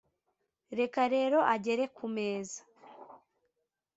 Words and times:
reka 0.79 1.01
rero 1.13 1.37
agere 1.53 1.85
ku 1.95 2.05
meza 2.15 2.59